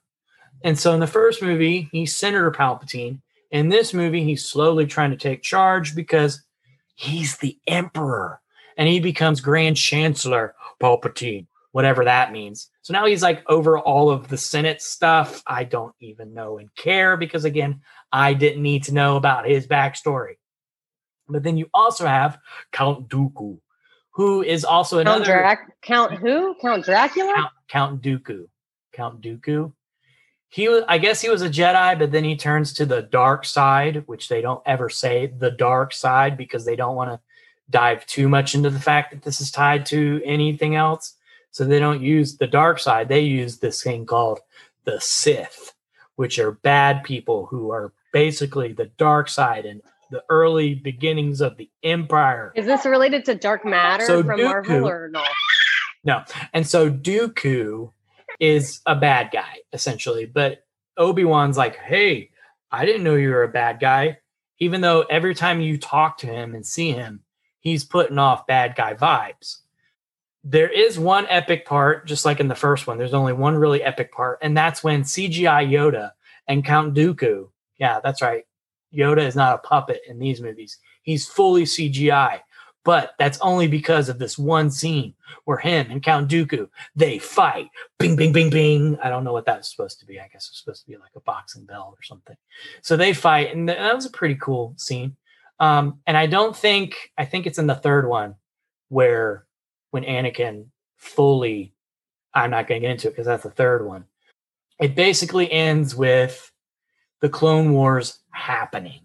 And 0.62 0.78
so 0.78 0.92
in 0.92 1.00
the 1.00 1.06
first 1.06 1.42
movie 1.42 1.88
he's 1.92 2.16
senator 2.16 2.50
palpatine. 2.50 3.20
In 3.50 3.68
this 3.68 3.94
movie 3.94 4.24
he's 4.24 4.44
slowly 4.44 4.86
trying 4.86 5.10
to 5.10 5.16
take 5.16 5.42
charge 5.42 5.94
because 5.94 6.42
he's 6.94 7.38
the 7.38 7.58
emperor. 7.66 8.40
And 8.76 8.88
he 8.88 9.00
becomes 9.00 9.40
grand 9.40 9.76
chancellor 9.76 10.54
palpatine 10.80 11.46
whatever 11.74 12.04
that 12.04 12.30
means 12.30 12.70
so 12.82 12.92
now 12.92 13.04
he's 13.04 13.22
like 13.22 13.42
over 13.48 13.78
all 13.78 14.08
of 14.08 14.28
the 14.28 14.38
senate 14.38 14.80
stuff 14.80 15.42
i 15.46 15.64
don't 15.64 15.94
even 15.98 16.32
know 16.32 16.58
and 16.58 16.72
care 16.76 17.16
because 17.16 17.44
again 17.44 17.80
i 18.12 18.32
didn't 18.32 18.62
need 18.62 18.84
to 18.84 18.94
know 18.94 19.16
about 19.16 19.46
his 19.46 19.66
backstory 19.66 20.36
but 21.28 21.42
then 21.42 21.56
you 21.56 21.68
also 21.74 22.06
have 22.06 22.38
count 22.70 23.08
dooku 23.08 23.58
who 24.14 24.42
is 24.42 24.64
also 24.64 24.96
Count, 25.02 25.08
another 25.08 25.24
Drac- 25.24 25.80
Count 25.82 26.12
who? 26.14 26.54
Count 26.62 26.84
Dracula? 26.84 27.34
Count, 27.34 27.52
Count 27.68 28.02
Dooku. 28.02 28.46
Count 28.92 29.20
Dooku. 29.20 29.72
He 30.48 30.68
was, 30.68 30.84
I 30.86 30.98
guess 30.98 31.20
he 31.20 31.28
was 31.28 31.42
a 31.42 31.50
Jedi, 31.50 31.98
but 31.98 32.12
then 32.12 32.22
he 32.22 32.36
turns 32.36 32.72
to 32.74 32.86
the 32.86 33.02
dark 33.02 33.44
side, 33.44 34.04
which 34.06 34.28
they 34.28 34.40
don't 34.40 34.62
ever 34.64 34.88
say 34.88 35.26
the 35.26 35.50
dark 35.50 35.92
side 35.92 36.36
because 36.36 36.64
they 36.64 36.76
don't 36.76 36.94
want 36.94 37.10
to 37.10 37.20
dive 37.70 38.06
too 38.06 38.28
much 38.28 38.54
into 38.54 38.70
the 38.70 38.78
fact 38.78 39.10
that 39.10 39.22
this 39.22 39.40
is 39.40 39.50
tied 39.50 39.84
to 39.86 40.22
anything 40.24 40.76
else. 40.76 41.16
So 41.54 41.64
they 41.64 41.78
don't 41.78 42.02
use 42.02 42.36
the 42.36 42.48
dark 42.48 42.80
side. 42.80 43.08
They 43.08 43.20
use 43.20 43.58
this 43.58 43.80
thing 43.80 44.06
called 44.06 44.40
the 44.82 45.00
Sith, 45.00 45.72
which 46.16 46.40
are 46.40 46.50
bad 46.50 47.04
people 47.04 47.46
who 47.46 47.70
are 47.70 47.92
basically 48.12 48.72
the 48.72 48.90
dark 48.98 49.28
side 49.28 49.64
and 49.64 49.80
the 50.10 50.24
early 50.30 50.74
beginnings 50.74 51.40
of 51.40 51.56
the 51.56 51.70
Empire. 51.84 52.52
Is 52.56 52.66
this 52.66 52.84
related 52.84 53.24
to 53.26 53.36
Dark 53.36 53.64
Matter 53.64 54.04
So 54.04 54.24
from 54.24 54.40
Dooku- 54.40 54.44
Marvel 54.44 54.88
or 54.88 55.10
no? 56.04 56.24
And 56.52 56.66
so 56.66 56.90
Dooku 56.90 57.92
is 58.40 58.80
a 58.84 58.96
bad 58.96 59.30
guy, 59.32 59.58
essentially. 59.72 60.26
But 60.26 60.64
Obi-Wan's 60.96 61.56
like, 61.56 61.76
hey, 61.76 62.30
I 62.72 62.84
didn't 62.84 63.04
know 63.04 63.14
you 63.14 63.30
were 63.30 63.44
a 63.44 63.48
bad 63.48 63.78
guy. 63.78 64.18
Even 64.58 64.80
though 64.80 65.02
every 65.02 65.36
time 65.36 65.60
you 65.60 65.78
talk 65.78 66.18
to 66.18 66.26
him 66.26 66.56
and 66.56 66.66
see 66.66 66.90
him, 66.90 67.20
he's 67.60 67.84
putting 67.84 68.18
off 68.18 68.48
bad 68.48 68.74
guy 68.74 68.94
vibes. 68.94 69.58
There 70.44 70.68
is 70.68 70.98
one 70.98 71.26
epic 71.28 71.64
part, 71.64 72.06
just 72.06 72.24
like 72.24 72.38
in 72.38 72.48
the 72.48 72.54
first 72.54 72.86
one. 72.86 72.98
There's 72.98 73.14
only 73.14 73.32
one 73.32 73.56
really 73.56 73.82
epic 73.82 74.12
part, 74.12 74.38
and 74.42 74.56
that's 74.56 74.84
when 74.84 75.02
CGI 75.02 75.68
Yoda 75.68 76.12
and 76.46 76.64
Count 76.64 76.94
Dooku. 76.94 77.48
Yeah, 77.78 78.00
that's 78.00 78.22
right. 78.22 78.44
Yoda 78.94 79.26
is 79.26 79.34
not 79.34 79.54
a 79.54 79.66
puppet 79.66 80.02
in 80.06 80.18
these 80.18 80.40
movies. 80.40 80.78
He's 81.02 81.26
fully 81.26 81.64
CGI. 81.64 82.40
But 82.84 83.14
that's 83.18 83.40
only 83.40 83.66
because 83.66 84.10
of 84.10 84.18
this 84.18 84.38
one 84.38 84.70
scene 84.70 85.14
where 85.44 85.56
him 85.56 85.90
and 85.90 86.02
Count 86.02 86.30
Dooku 86.30 86.68
they 86.94 87.18
fight. 87.18 87.68
Bing, 87.98 88.14
bing, 88.14 88.32
bing, 88.32 88.50
bing. 88.50 88.98
I 89.02 89.08
don't 89.08 89.24
know 89.24 89.32
what 89.32 89.46
that's 89.46 89.70
supposed 89.70 90.00
to 90.00 90.06
be. 90.06 90.20
I 90.20 90.28
guess 90.30 90.48
it's 90.48 90.60
supposed 90.62 90.82
to 90.84 90.90
be 90.90 90.98
like 90.98 91.12
a 91.16 91.20
boxing 91.20 91.64
bell 91.64 91.94
or 91.96 92.02
something. 92.02 92.36
So 92.82 92.96
they 92.96 93.14
fight, 93.14 93.54
and 93.54 93.68
that 93.70 93.94
was 93.94 94.04
a 94.04 94.10
pretty 94.10 94.36
cool 94.36 94.74
scene. 94.76 95.16
Um, 95.60 96.00
and 96.06 96.16
I 96.16 96.26
don't 96.26 96.54
think 96.54 96.94
I 97.16 97.24
think 97.24 97.46
it's 97.46 97.58
in 97.58 97.66
the 97.66 97.74
third 97.74 98.06
one 98.06 98.34
where 98.90 99.46
when 99.94 100.02
Anakin 100.02 100.66
fully, 100.96 101.72
I'm 102.34 102.50
not 102.50 102.66
going 102.66 102.80
to 102.80 102.88
get 102.88 102.90
into 102.90 103.06
it 103.06 103.12
because 103.12 103.26
that's 103.26 103.44
the 103.44 103.50
third 103.50 103.86
one. 103.86 104.06
It 104.80 104.96
basically 104.96 105.50
ends 105.52 105.94
with 105.94 106.50
the 107.20 107.28
Clone 107.28 107.72
Wars 107.72 108.18
happening, 108.32 109.02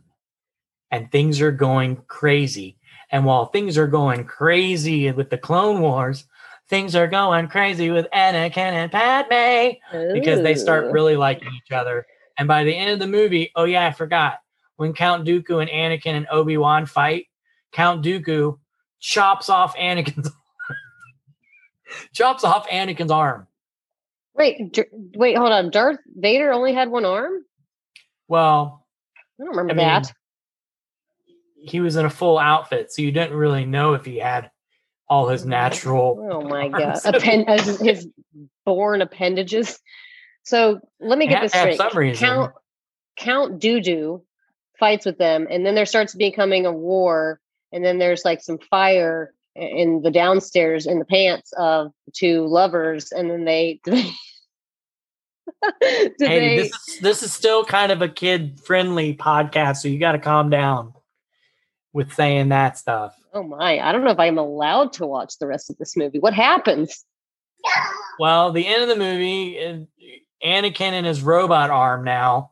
and 0.89 1.12
things 1.12 1.41
are 1.41 1.51
going 1.51 1.98
crazy. 2.08 2.79
And 3.12 3.24
while 3.24 3.46
things 3.46 3.77
are 3.77 3.86
going 3.86 4.25
crazy 4.25 5.12
with 5.12 5.29
the 5.29 5.38
Clone 5.38 5.79
Wars, 5.79 6.25
things 6.69 6.96
are 6.96 7.08
going 7.08 7.50
crazy 7.50 7.91
with 7.91 8.08
Anakin 8.12 8.58
and 8.58 8.91
Padme 8.91 9.77
because 10.12 10.41
they 10.41 10.55
start 10.55 10.91
really 10.91 11.15
liking 11.15 11.51
each 11.55 11.72
other. 11.72 12.08
And 12.39 12.48
by 12.48 12.63
the 12.63 12.75
end 12.75 12.89
of 12.89 12.98
the 12.98 13.05
movie, 13.05 13.51
oh 13.55 13.65
yeah, 13.65 13.86
I 13.86 13.91
forgot 13.91 14.39
when 14.77 14.93
Count 14.93 15.27
Dooku 15.27 15.62
and 15.62 15.69
Anakin 15.69 16.17
and 16.17 16.25
Obi 16.31 16.58
Wan 16.58 16.88
fight, 16.88 17.27
Count 17.72 18.03
Dooku 18.03 18.58
chops 19.00 19.50
off 19.50 19.75
Anakin's 19.75 20.31
chops 22.13 22.43
off 22.43 22.67
Anakin's 22.69 23.12
arm. 23.12 23.48
Wait, 24.36 24.74
Dr- 24.74 24.88
wait, 25.15 25.38
hold 25.38 25.51
on. 25.51 25.69
Darth 25.69 26.00
Vader 26.15 26.51
only 26.51 26.74
had 26.74 26.89
one 26.89 27.05
arm. 27.05 27.43
Well, 28.27 28.86
I 29.39 29.43
don't 29.43 29.55
remember 29.55 29.74
I 29.74 29.75
mean, 29.75 29.86
that. 29.88 30.13
he 31.55 31.79
was 31.81 31.96
in 31.96 32.05
a 32.05 32.10
full 32.10 32.38
outfit, 32.38 32.91
so 32.91 33.01
you 33.01 33.12
didn't 33.12 33.36
really 33.36 33.65
know 33.65 33.93
if 33.96 34.05
he 34.05 34.17
had 34.17 34.51
all 35.10 35.27
his 35.27 35.46
natural. 35.46 36.29
Oh 36.31 36.41
my 36.41 36.69
god, 36.69 36.81
arms. 37.05 37.05
Appen- 37.05 37.86
his, 37.86 38.08
born 38.65 39.01
appendages. 39.01 39.79
So 40.43 40.79
let 41.00 41.17
me 41.17 41.27
get 41.27 41.41
this 41.41 41.51
straight. 41.51 41.77
some 41.77 41.98
reason. 41.98 42.25
Count 42.25 42.53
Count 43.17 43.62
Dooku 43.62 44.22
fights 44.79 45.05
with 45.05 45.17
them, 45.17 45.48
and 45.50 45.65
then 45.65 45.75
there 45.75 45.86
starts 45.86 46.15
becoming 46.15 46.65
a 46.65 46.72
war, 46.72 47.41
and 47.72 47.84
then 47.84 47.98
there's 47.98 48.24
like 48.24 48.41
some 48.41 48.60
fire 48.69 49.34
in 49.56 50.01
the 50.01 50.12
downstairs 50.12 50.86
in 50.86 51.00
the 51.00 51.06
pants 51.06 51.51
of 51.58 51.91
two 52.13 52.46
lovers, 52.48 53.12
and 53.12 53.29
then 53.29 53.46
they. 53.46 53.79
Did 55.82 56.13
Hey, 56.20 56.39
they, 56.39 56.58
this 56.58 56.72
is, 56.88 57.00
this 57.01 57.24
is 57.24 57.34
still 57.34 57.65
kind 57.65 57.91
of 57.91 58.01
a 58.01 58.08
kid 58.08 58.62
friendly 58.63 59.15
podcast, 59.15 59.77
so 59.77 59.88
you 59.88 60.00
got 60.00 60.13
to 60.13 60.20
calm 60.20 60.50
down 60.50 60.94
with 61.91 62.13
saying 62.13 62.50
that 62.50 62.77
stuff. 62.77 63.15
oh 63.34 63.44
my! 63.44 63.79
I 63.79 63.91
don't 63.91 64.03
know 64.03 64.12
if 64.12 64.20
I'm 64.20 64.38
allowed 64.38 64.94
to 64.94 65.08
watch 65.08 65.38
the 65.39 65.48
rest 65.48 65.70
of 65.70 65.77
this 65.77 65.98
movie. 65.98 66.20
What 66.20 66.34
happens? 66.34 67.03
Well, 68.20 68.51
the 68.51 68.68
end 68.68 68.84
of 68.84 68.89
the 68.89 68.96
movie, 68.96 69.88
Anakin 70.44 70.91
and 70.91 71.06
his 71.06 71.22
robot 71.22 71.70
arm 71.70 72.03
now 72.03 72.51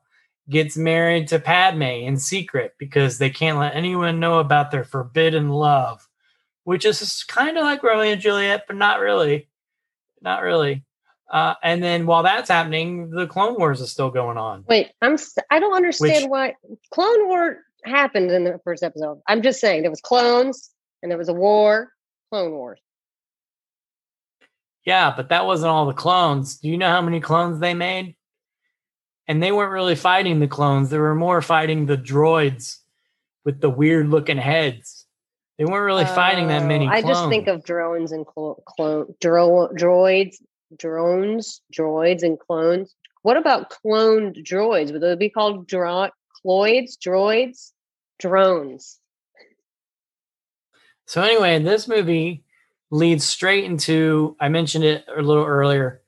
gets 0.49 0.77
married 0.77 1.27
to 1.27 1.39
Padme 1.39 1.81
in 1.81 2.17
secret 2.17 2.73
because 2.79 3.17
they 3.17 3.29
can't 3.29 3.59
let 3.59 3.75
anyone 3.75 4.19
know 4.19 4.39
about 4.39 4.71
their 4.71 4.85
forbidden 4.85 5.49
love, 5.49 6.07
which 6.67 6.83
is 6.83 7.23
kind 7.29 7.57
of 7.57 7.63
like 7.63 7.81
Romeo 7.81 8.11
and 8.11 8.19
Juliet, 8.19 8.65
but 8.67 8.75
not 8.75 8.99
really. 8.99 9.47
Not 10.21 10.41
really. 10.41 10.83
Uh, 11.31 11.53
and 11.63 11.81
then 11.81 12.05
while 12.05 12.23
that's 12.23 12.49
happening, 12.49 13.09
the 13.09 13.25
Clone 13.25 13.55
Wars 13.57 13.79
is 13.79 13.89
still 13.89 14.11
going 14.11 14.37
on. 14.37 14.65
Wait, 14.67 14.91
I'm. 15.01 15.15
I 15.49 15.59
don't 15.59 15.73
understand 15.73 16.23
Which- 16.23 16.29
why 16.29 16.55
Clone 16.93 17.29
War 17.29 17.59
happened 17.85 18.31
in 18.31 18.43
the 18.43 18.59
first 18.65 18.83
episode. 18.83 19.21
I'm 19.29 19.41
just 19.41 19.61
saying 19.61 19.83
there 19.83 19.89
was 19.91 20.01
clones 20.01 20.69
and 21.01 21.09
there 21.09 21.17
was 21.17 21.29
a 21.29 21.33
war. 21.33 21.93
Clone 22.31 22.51
Wars. 22.51 22.81
Yeah, 24.83 25.13
but 25.15 25.29
that 25.29 25.45
wasn't 25.45 25.69
all 25.69 25.85
the 25.85 25.93
clones. 25.93 26.57
Do 26.57 26.67
you 26.67 26.77
know 26.77 26.89
how 26.89 27.01
many 27.01 27.21
clones 27.21 27.61
they 27.61 27.75
made? 27.75 28.17
And 29.25 29.41
they 29.41 29.53
weren't 29.53 29.71
really 29.71 29.95
fighting 29.95 30.41
the 30.41 30.49
clones. 30.49 30.89
They 30.89 30.97
were 30.97 31.15
more 31.15 31.41
fighting 31.41 31.85
the 31.85 31.97
droids 31.97 32.79
with 33.45 33.61
the 33.61 33.69
weird 33.69 34.09
looking 34.09 34.37
heads. 34.37 34.96
They 35.57 35.65
weren't 35.65 35.85
really 35.85 36.05
fighting 36.05 36.47
that 36.47 36.63
oh, 36.63 36.67
many 36.67 36.85
Oh, 36.85 36.91
I 36.91 37.01
just 37.01 37.29
think 37.29 37.47
of 37.47 37.63
drones 37.63 38.11
and 38.11 38.25
clo- 38.25 38.61
clone 38.67 39.13
dro- 39.19 39.69
droids, 39.75 40.35
drones, 40.77 41.61
droids 41.75 42.21
and 42.21 42.39
clones. 42.39 42.95
What 43.23 43.37
about 43.37 43.71
cloned 43.71 44.45
droids? 44.45 44.91
Would 44.91 45.01
they 45.01 45.15
be 45.15 45.29
called 45.29 45.67
dro- 45.67 46.09
cloids, 46.45 46.97
droids, 46.97 47.71
drones? 48.19 48.99
So 51.05 51.21
anyway, 51.21 51.59
this 51.59 51.87
movie 51.87 52.43
leads 52.91 53.25
straight 53.25 53.63
into 53.63 54.35
I 54.39 54.49
mentioned 54.49 54.83
it 54.83 55.05
a 55.13 55.21
little 55.21 55.45
earlier 55.45 56.01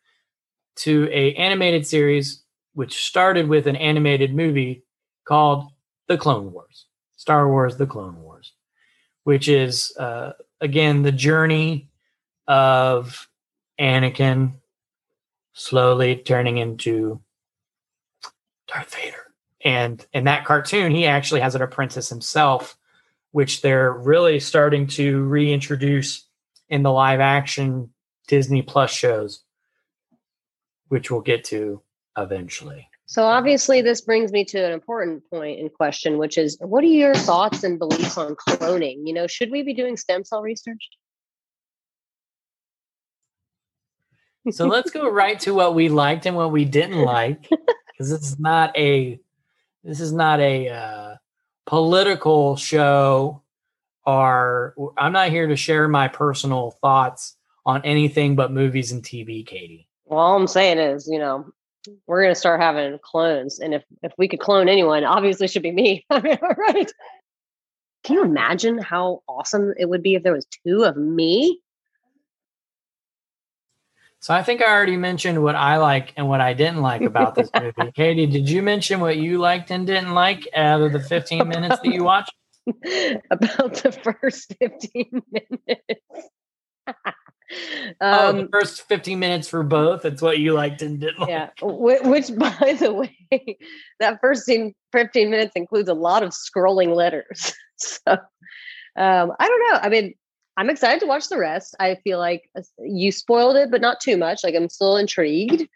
to 0.77 1.10
a 1.12 1.34
animated 1.36 1.86
series 1.88 2.44
which 2.74 3.03
started 3.03 3.48
with 3.48 3.68
an 3.68 3.75
animated 3.75 4.34
movie 4.34 4.84
called 5.25 5.72
The 6.08 6.18
Clone 6.18 6.51
Wars. 6.53 6.86
Star 7.15 7.50
Wars 7.50 7.75
The 7.75 7.86
Clone 7.86 8.22
Wars, 8.22 8.53
which 9.29 9.48
is 9.48 9.95
uh, 10.00 10.31
again 10.59 11.03
the 11.03 11.12
journey 11.12 11.88
of 12.48 13.29
Anakin 13.79 14.53
slowly 15.53 16.15
turning 16.15 16.57
into 16.57 17.21
Darth 18.67 18.95
Vader. 18.95 19.31
And 19.63 20.03
in 20.13 20.24
that 20.24 20.45
cartoon, 20.45 20.95
he 20.95 21.05
actually 21.05 21.41
has 21.41 21.53
an 21.53 21.62
apprentice 21.62 22.09
himself 22.09 22.75
which 23.29 23.62
they're 23.62 23.91
really 23.91 24.39
starting 24.39 24.88
to 24.88 25.21
reintroduce 25.25 26.25
in 26.67 26.81
the 26.81 26.91
live 26.91 27.19
action 27.19 27.91
Disney 28.27 28.63
Plus 28.63 28.91
shows, 28.91 29.43
which 30.88 31.12
we'll 31.12 31.21
get 31.21 31.43
to 31.43 31.83
eventually. 32.17 32.88
So 33.10 33.24
obviously, 33.24 33.82
this 33.82 34.01
brings 34.01 34.32
me 34.32 34.46
to 34.46 34.63
an 34.63 34.72
important 34.72 35.28
point 35.32 35.60
in 35.60 35.70
question, 35.70 36.20
which 36.20 36.38
is, 36.38 36.60
what 36.62 36.84
are 36.84 36.88
your 36.88 37.16
thoughts 37.16 37.63
and 37.63 37.80
beliefs 37.80 38.20
on 38.20 38.36
cloning? 38.36 38.98
You 39.04 39.16
know, 39.16 39.25
should 39.25 39.50
we 39.50 39.63
be 39.63 39.74
doing 39.74 39.98
stem 39.98 40.24
cell 40.24 40.44
research? 40.44 40.89
So 44.51 44.68
let's 44.68 44.92
go 44.92 45.10
right 45.10 45.39
to 45.39 45.56
what 45.56 45.74
we 45.74 45.89
liked 45.89 46.28
and 46.28 46.36
what 46.36 46.51
we 46.51 46.66
didn't 46.66 47.01
like, 47.01 47.50
because 47.88 48.12
this 48.12 48.22
is 48.22 48.39
not 48.39 48.78
a 48.78 49.20
this 49.84 50.01
is 50.01 50.13
not 50.13 50.39
a 50.39 50.70
uh, 50.70 51.16
political 51.66 52.58
show, 52.58 53.42
or 54.06 54.75
I'm 55.00 55.13
not 55.13 55.30
here 55.30 55.48
to 55.48 55.56
share 55.56 55.88
my 55.88 56.10
personal 56.10 56.78
thoughts 56.80 57.36
on 57.66 57.82
anything 57.86 58.36
but 58.36 58.51
movies 58.51 58.92
and 58.92 59.01
TV, 59.01 59.44
Katie. 59.44 59.88
Well, 60.06 60.20
all 60.20 60.36
I'm 60.36 60.46
saying 60.46 60.78
is, 60.78 61.08
you 61.08 61.18
know, 61.18 61.51
we're 62.07 62.24
gonna 62.24 62.36
start 62.36 62.62
having 62.62 63.00
clones, 63.00 63.59
and 63.59 63.74
if 63.74 63.83
if 64.03 64.12
we 64.17 64.27
could 64.27 64.39
clone 64.39 64.69
anyone, 64.69 65.03
obviously 65.03 65.45
it 65.45 65.51
should 65.51 65.63
be 65.63 65.71
me. 65.71 66.05
I 66.09 66.21
mean, 66.21 66.38
all 66.41 66.55
right. 66.57 66.91
Can 68.03 68.15
you 68.15 68.24
imagine 68.24 68.77
how 68.77 69.24
awesome 69.27 69.74
it 69.77 69.89
would 69.89 70.01
be 70.01 70.15
if 70.15 70.24
there 70.24 70.33
was 70.33 70.48
two 70.65 70.83
of 70.83 70.95
me? 70.95 71.59
So 74.21 74.33
I 74.33 74.43
think 74.43 74.62
I 74.62 74.71
already 74.71 74.98
mentioned 74.98 75.41
what 75.41 75.55
I 75.55 75.77
like 75.77 76.13
and 76.17 76.27
what 76.27 76.41
I 76.41 76.53
didn't 76.53 76.81
like 76.81 77.01
about 77.01 77.36
this 77.36 77.50
movie. 77.59 77.91
Katy, 77.93 78.25
did 78.25 78.50
you 78.50 78.62
mention 78.62 79.00
what 79.00 79.17
you 79.17 79.38
liked 79.38 79.71
and 79.71 79.88
didn't 79.88 80.13
like 80.13 80.48
out 80.53 80.81
of 80.81 80.91
the 80.91 81.00
15 81.00 81.48
minutes 81.48 81.79
that 81.81 81.93
you 81.93 82.03
watched? 82.03 82.33
About 83.31 83.74
the 83.81 83.91
first 83.91 84.53
15 84.59 85.24
minutes. 85.31 86.29
Oh, 88.01 88.29
um, 88.29 88.38
the 88.38 88.50
first 88.51 88.88
15 88.88 89.20
minutes 89.20 89.48
for 89.48 89.63
both. 89.63 90.06
It's 90.06 90.22
what 90.22 90.39
you 90.39 90.53
liked 90.53 90.82
and 90.82 91.00
didn't 91.00 91.20
like. 91.20 91.29
yeah, 91.29 91.50
which, 91.62 92.36
by 92.38 92.77
the 92.79 92.94
way, 92.94 93.58
that 94.00 94.20
first 94.22 94.46
scene, 94.46 94.74
15 94.91 95.29
minutes 95.29 95.53
includes 95.56 95.89
a 95.89 95.94
lot 95.94 96.24
of 96.24 96.32
scrolling 96.32 96.96
letters. 96.96 97.53
so 97.77 98.12
um, 98.12 99.32
I 99.39 99.48
don't 99.48 99.72
know. 99.72 99.79
I 99.82 99.89
mean, 99.89 100.13
I'm 100.58 100.70
excited 100.70 101.00
to 101.01 101.08
watch 101.08 101.29
the 101.29 101.38
rest. 101.38 101.75
I 101.79 101.96
feel 102.03 102.20
like 102.20 102.50
uh, 102.58 102.62
you 102.79 103.12
spoiled 103.12 103.56
it, 103.56 103.72
but 103.72 103.82
not 103.82 104.00
too 104.01 104.18
much. 104.18 104.44
Like 104.44 104.56
I'm 104.56 104.70
still 104.70 104.98
intrigued. 104.98 105.68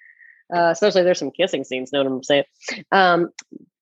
Uh, 0.53 0.69
especially 0.71 1.03
there's 1.03 1.19
some 1.19 1.31
kissing 1.31 1.63
scenes. 1.63 1.91
Know 1.91 2.03
what 2.03 2.11
I'm 2.11 2.23
saying? 2.23 2.43
Um, 2.91 3.29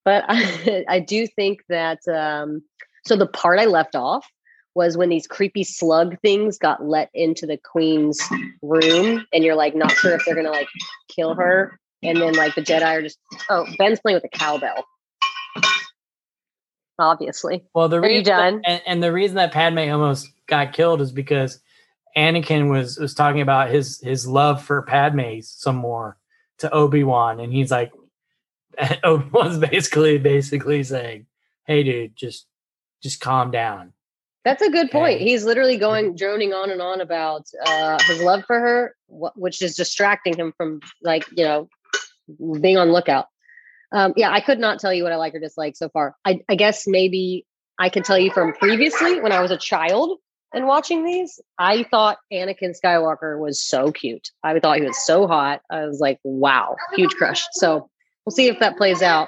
but 0.06 0.26
I, 0.28 0.86
I 0.90 1.00
do 1.00 1.28
think 1.28 1.62
that 1.70 2.00
um, 2.08 2.62
so 3.06 3.16
the 3.16 3.28
part 3.28 3.60
I 3.60 3.66
left 3.66 3.96
off 3.96 4.28
was 4.76 4.98
when 4.98 5.10
these 5.10 5.28
creepy 5.28 5.64
slug 5.64 6.18
things 6.22 6.58
got 6.58 6.84
let 6.86 7.10
into 7.14 7.46
the 7.46 7.58
queen's 7.58 8.22
room, 8.62 9.26
and 9.34 9.44
you're 9.44 9.56
like 9.56 9.76
not 9.76 9.92
sure 9.92 10.14
if 10.16 10.24
they're 10.26 10.36
gonna 10.36 10.52
like 10.52 10.68
kill 11.10 11.36
her, 11.36 11.80
and 12.04 12.20
then 12.22 12.34
like 12.36 12.56
the 12.56 12.62
Jedi 12.62 12.86
are 12.86 13.02
just 13.02 13.20
oh 13.50 13.66
Ben's 13.78 14.00
playing 14.00 14.16
with 14.16 14.24
a 14.24 14.38
cowbell, 14.38 14.86
obviously. 17.00 17.64
Well, 17.74 17.90
the 17.90 17.98
Are 17.98 18.10
you 18.10 18.20
reason 18.20 18.34
done? 18.34 18.62
and, 18.66 18.82
and 18.86 19.04
the 19.04 19.12
reason 19.12 19.36
that 19.38 19.52
Padme 19.52 19.92
almost 19.92 20.30
got 20.48 20.74
killed 20.74 21.02
is 21.02 21.12
because 21.12 21.60
Anakin 22.18 22.70
was 22.70 22.98
was 22.98 23.14
talking 23.14 23.42
about 23.42 23.70
his 23.70 24.00
his 24.02 24.28
love 24.28 24.62
for 24.64 24.82
Padme 24.84 25.40
some 25.42 25.76
more 25.76 26.18
to 26.60 26.72
Obi 26.72 27.04
Wan, 27.04 27.40
and 27.40 27.52
he's 27.52 27.72
like, 27.72 27.92
Obi 29.04 29.26
Wan's 29.32 29.58
basically 29.58 30.18
basically 30.18 30.84
saying, 30.84 31.26
"Hey, 31.66 31.84
dude, 31.84 32.16
just 32.16 32.48
just 33.02 33.20
calm 33.20 33.52
down." 33.52 33.94
That's 34.44 34.62
a 34.62 34.70
good 34.70 34.90
point. 34.92 35.16
Okay. 35.16 35.24
He's 35.24 35.46
literally 35.46 35.78
going 35.88 36.16
droning 36.16 36.54
on 36.54 36.72
and 36.72 36.82
on 36.82 37.02
about 37.02 37.46
uh, 37.66 38.00
his 38.08 38.22
love 38.22 38.44
for 38.46 38.60
her, 38.60 38.96
wh- 39.08 39.36
which 39.38 39.62
is 39.62 39.76
distracting 39.76 40.36
him 40.36 40.54
from 40.58 40.80
like 41.02 41.26
you 41.36 41.44
know 41.44 41.70
being 42.60 42.78
on 42.78 42.92
lookout. 42.92 43.28
Um, 43.92 44.14
yeah, 44.16 44.32
I 44.32 44.40
could 44.40 44.60
not 44.60 44.80
tell 44.80 44.94
you 44.94 45.04
what 45.04 45.12
I 45.12 45.18
like 45.18 45.36
or 45.36 45.40
dislike 45.40 45.76
so 45.76 45.90
far. 45.90 46.16
I, 46.24 46.40
I 46.48 46.56
guess 46.56 46.88
maybe 46.88 47.46
I 47.78 47.90
could 47.90 48.06
tell 48.06 48.18
you 48.18 48.32
from 48.32 48.54
previously 48.54 49.20
when 49.20 49.34
I 49.34 49.42
was 49.42 49.52
a 49.52 49.58
child 49.58 50.18
and 50.54 50.66
watching 50.66 51.04
these. 51.04 51.40
I 51.58 51.84
thought 51.84 52.18
Anakin 52.32 52.74
Skywalker 52.82 53.38
was 53.38 53.62
so 53.62 53.92
cute. 53.92 54.30
I 54.44 54.58
thought 54.60 54.78
he 54.78 54.84
was 54.84 55.06
so 55.06 55.28
hot. 55.28 55.62
I 55.70 55.86
was 55.86 56.00
like, 56.00 56.20
wow, 56.24 56.78
huge 56.96 57.12
crush. 57.16 57.44
So 57.54 57.90
we'll 58.26 58.32
see 58.32 58.48
if 58.48 58.60
that 58.60 58.78
plays 58.78 59.02
out 59.02 59.28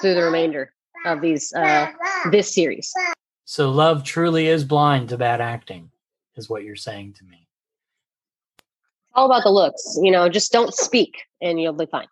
through 0.00 0.14
the 0.14 0.22
remainder 0.24 0.72
of 1.06 1.20
these 1.20 1.52
uh, 1.52 1.86
this 2.30 2.52
series. 2.52 2.92
So 3.44 3.70
love 3.70 4.04
truly 4.04 4.46
is 4.46 4.64
blind 4.64 5.08
to 5.10 5.18
bad 5.18 5.40
acting, 5.40 5.90
is 6.36 6.48
what 6.48 6.64
you're 6.64 6.76
saying 6.76 7.14
to 7.14 7.24
me. 7.24 7.48
It's 8.58 9.14
all 9.14 9.26
about 9.26 9.42
the 9.42 9.50
looks. 9.50 9.98
You 10.00 10.10
know, 10.10 10.28
just 10.28 10.52
don't 10.52 10.72
speak 10.72 11.24
and 11.40 11.60
you'll 11.60 11.72
be 11.72 11.86
fine. 11.86 12.08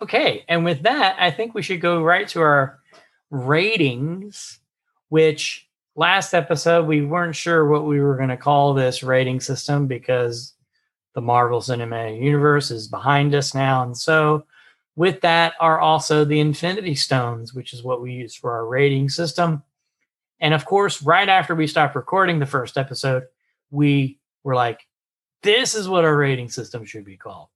Okay. 0.00 0.44
And 0.48 0.64
with 0.64 0.82
that, 0.82 1.16
I 1.18 1.30
think 1.30 1.54
we 1.54 1.62
should 1.62 1.80
go 1.80 2.02
right 2.02 2.26
to 2.28 2.40
our 2.40 2.80
ratings, 3.30 4.60
which 5.08 5.68
last 5.94 6.34
episode 6.34 6.86
we 6.86 7.02
weren't 7.02 7.36
sure 7.36 7.66
what 7.68 7.86
we 7.86 8.00
were 8.00 8.16
going 8.16 8.28
to 8.28 8.36
call 8.36 8.74
this 8.74 9.02
rating 9.02 9.40
system 9.40 9.86
because 9.86 10.54
the 11.14 11.20
Marvel 11.20 11.60
Cinematic 11.60 12.20
Universe 12.20 12.70
is 12.70 12.88
behind 12.88 13.34
us 13.34 13.54
now. 13.54 13.82
And 13.82 13.96
so, 13.96 14.44
with 14.96 15.20
that, 15.22 15.54
are 15.60 15.80
also 15.80 16.24
the 16.24 16.40
Infinity 16.40 16.94
Stones, 16.94 17.54
which 17.54 17.72
is 17.72 17.82
what 17.82 18.02
we 18.02 18.12
use 18.12 18.34
for 18.34 18.52
our 18.52 18.66
rating 18.66 19.08
system. 19.08 19.62
And 20.40 20.54
of 20.54 20.64
course, 20.64 21.02
right 21.02 21.28
after 21.28 21.54
we 21.54 21.66
stopped 21.66 21.94
recording 21.94 22.38
the 22.38 22.46
first 22.46 22.76
episode, 22.76 23.24
we 23.70 24.18
were 24.42 24.54
like, 24.54 24.80
this 25.42 25.74
is 25.74 25.88
what 25.88 26.04
our 26.04 26.16
rating 26.16 26.48
system 26.48 26.84
should 26.84 27.04
be 27.04 27.16
called. 27.16 27.48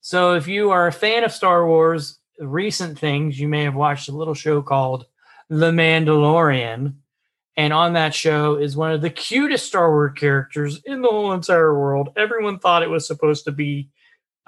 So 0.00 0.34
if 0.34 0.46
you 0.46 0.70
are 0.70 0.86
a 0.86 0.92
fan 0.92 1.24
of 1.24 1.32
Star 1.32 1.66
Wars, 1.66 2.18
recent 2.38 2.98
things, 2.98 3.38
you 3.38 3.48
may 3.48 3.64
have 3.64 3.74
watched 3.74 4.08
a 4.08 4.16
little 4.16 4.34
show 4.34 4.62
called 4.62 5.06
The 5.48 5.72
Mandalorian. 5.72 6.94
And 7.56 7.72
on 7.72 7.94
that 7.94 8.14
show 8.14 8.54
is 8.54 8.76
one 8.76 8.92
of 8.92 9.00
the 9.00 9.10
cutest 9.10 9.66
Star 9.66 9.90
Wars 9.90 10.12
characters 10.16 10.80
in 10.84 11.02
the 11.02 11.08
whole 11.08 11.32
entire 11.32 11.76
world. 11.76 12.10
Everyone 12.16 12.58
thought 12.58 12.84
it 12.84 12.90
was 12.90 13.06
supposed 13.06 13.44
to 13.46 13.52
be 13.52 13.90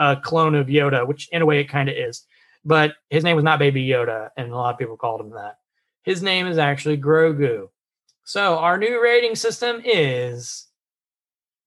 a 0.00 0.16
clone 0.16 0.56
of 0.56 0.66
Yoda, 0.66 1.06
which 1.06 1.28
in 1.30 1.42
a 1.42 1.46
way 1.46 1.60
it 1.60 1.68
kind 1.68 1.88
of 1.88 1.94
is. 1.94 2.24
But 2.64 2.94
his 3.10 3.22
name 3.22 3.36
was 3.36 3.44
not 3.44 3.58
Baby 3.60 3.86
Yoda, 3.86 4.30
and 4.36 4.50
a 4.50 4.56
lot 4.56 4.72
of 4.74 4.78
people 4.78 4.96
called 4.96 5.20
him 5.20 5.30
that. 5.30 5.58
His 6.02 6.22
name 6.22 6.46
is 6.48 6.58
actually 6.58 6.98
Grogu. 6.98 7.68
So 8.24 8.58
our 8.58 8.76
new 8.78 9.00
rating 9.02 9.34
system 9.36 9.80
is 9.84 10.66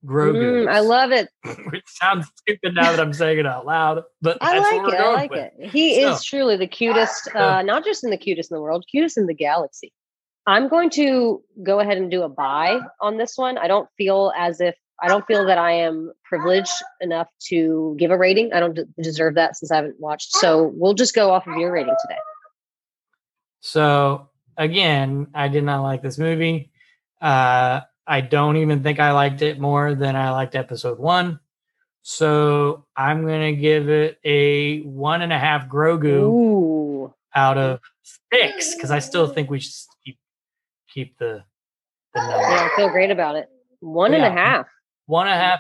Grogu. 0.06 0.66
Mm, 0.66 0.70
I 0.70 0.80
love 0.82 1.12
it. 1.12 1.30
Which 1.72 1.84
sounds 1.88 2.28
stupid 2.38 2.74
now 2.76 2.92
that 2.92 3.00
I'm 3.00 3.14
saying 3.14 3.40
it 3.40 3.46
out 3.46 3.66
loud, 3.66 4.04
but 4.22 4.38
I 4.42 4.60
that's 4.60 4.72
like 4.72 4.94
it. 4.94 5.00
I 5.00 5.14
like 5.14 5.32
with. 5.32 5.52
it. 5.60 5.70
He 5.70 6.02
So- 6.02 6.12
is 6.12 6.24
truly 6.24 6.58
the 6.58 6.68
cutest, 6.68 7.30
uh, 7.36 7.62
not 7.62 7.86
just 7.86 8.04
in 8.04 8.10
the 8.10 8.18
cutest 8.18 8.52
in 8.52 8.56
the 8.56 8.62
world, 8.62 8.86
cutest 8.92 9.18
in 9.18 9.28
the 9.28 9.34
galaxy. 9.34 9.94
I'm 10.46 10.68
going 10.68 10.90
to 10.92 11.42
go 11.64 11.80
ahead 11.80 11.98
and 11.98 12.12
do 12.12 12.24
a 12.24 12.30
buy 12.30 12.82
on 13.00 13.18
this 13.18 13.38
one. 13.38 13.58
I 13.58 13.68
don't 13.68 13.88
feel 13.98 14.34
as 14.38 14.60
if 14.60 14.76
I 15.04 15.10
don't 15.10 15.28
feel 15.28 15.46
that 15.46 15.58
I 15.58 15.74
am 15.74 16.14
privileged 16.24 16.72
enough 17.02 17.28
to 17.50 17.94
give 18.00 18.10
a 18.10 18.18
rating. 18.18 18.54
I 18.54 18.62
don't 18.62 18.74
d- 18.74 18.84
deserve 19.02 19.36
that 19.36 19.58
since 19.58 19.70
I 19.70 19.76
haven't 19.76 20.00
watched. 20.00 20.32
So 20.32 20.72
we'll 20.76 20.94
just 20.94 21.14
go 21.14 21.30
off 21.30 21.46
of 21.46 21.58
your 21.58 21.74
rating 21.74 21.94
today. 22.02 22.20
So 23.60 24.30
again, 24.56 25.28
I 25.34 25.50
did 25.50 25.66
not 25.66 25.84
like 25.84 26.02
this 26.02 26.18
movie. 26.18 26.72
Uh, 27.22 27.82
I 28.08 28.22
don't 28.22 28.56
even 28.56 28.82
think 28.82 29.02
I 29.02 29.12
liked 29.12 29.42
it 29.42 29.60
more 29.60 29.94
than 29.94 30.16
I 30.16 30.32
liked 30.32 30.56
episode 30.56 31.00
one. 31.00 31.42
So 32.02 32.86
I'm 32.96 33.26
gonna 33.26 33.54
give 33.54 33.90
it 33.90 34.20
a 34.24 34.82
one 34.82 35.22
and 35.22 35.34
a 35.34 35.40
half 35.40 35.68
Grogu 35.68 36.06
Ooh, 36.06 37.14
out 37.36 37.58
of 37.58 37.80
six 38.32 38.76
because 38.76 38.92
I 38.92 39.00
still 39.00 39.28
think 39.28 39.50
we 39.50 39.60
should 39.60 39.74
keep 40.06 40.20
keep 40.94 41.18
the 41.18 41.44
the 42.14 42.22
number. 42.22 42.42
yeah, 42.42 42.70
I 42.72 42.76
feel 42.76 42.90
great 42.90 43.12
about 43.12 43.36
it. 43.36 43.50
One 43.80 44.14
and 44.14 44.24
a 44.24 44.32
half. 44.32 44.68
One 45.06 45.28
and 45.28 45.36
a 45.36 45.38
half 45.44 45.60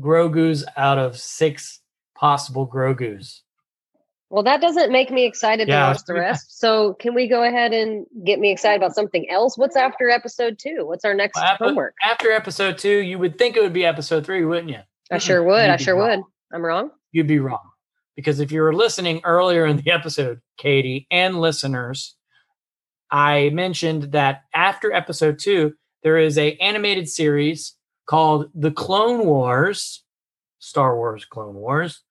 Grogu's 0.00 0.64
out 0.76 0.98
of 0.98 1.16
six 1.16 1.80
possible 2.16 2.66
Grogu's. 2.66 3.42
Well, 4.30 4.42
that 4.42 4.60
doesn't 4.60 4.90
make 4.90 5.10
me 5.12 5.26
excited 5.26 5.68
Yeah, 5.68 5.80
to 5.84 5.86
watch 5.92 6.00
the 6.06 6.14
rest. 6.14 6.58
So, 6.58 6.94
can 6.94 7.14
we 7.14 7.28
go 7.28 7.44
ahead 7.44 7.72
and 7.72 8.04
get 8.24 8.40
me 8.40 8.50
excited 8.50 8.82
about 8.82 8.94
something 8.94 9.30
else? 9.30 9.56
What's 9.56 9.76
after 9.76 10.08
episode 10.10 10.58
two? 10.58 10.86
What's 10.86 11.04
our 11.04 11.14
next 11.14 11.36
Well, 11.36 11.44
after- 11.44 11.64
homework? 11.66 11.94
After 12.04 12.32
episode 12.32 12.78
two, 12.78 12.98
you 12.98 13.18
would 13.18 13.38
think 13.38 13.56
it 13.56 13.62
would 13.62 13.72
be 13.72 13.84
episode 13.84 14.24
three, 14.26 14.44
wouldn't 14.44 14.70
you? 14.70 14.80
I 15.10 15.18
sure 15.18 15.42
would. 15.44 15.62
you'd 15.62 15.70
I 15.70 15.76
sure 15.76 15.94
would. 15.96 16.20
I'm 16.52 16.64
wrong. 16.64 16.90
You'd 17.12 17.28
be 17.28 17.38
wrong. 17.38 17.60
Because 18.16 18.40
if 18.40 18.50
you 18.50 18.62
were 18.62 18.74
listening 18.74 19.20
earlier 19.24 19.66
in 19.66 19.76
the 19.76 19.90
episode, 19.92 20.40
Katy 20.56 21.06
and 21.12 21.40
listeners, 21.40 22.16
I 23.10 23.50
mentioned 23.50 24.12
that 24.12 24.42
after 24.54 24.92
episode 24.92 25.38
two, 25.38 25.74
there 26.02 26.18
is 26.18 26.38
a 26.38 26.56
animated 26.56 27.08
series 27.08 27.74
called 28.06 28.50
The 28.54 28.70
Clone 28.70 29.24
Wars, 29.26 30.02
Star 30.58 30.96
Wars 30.96 31.24
Clone 31.24 31.54
Wars, 31.54 32.02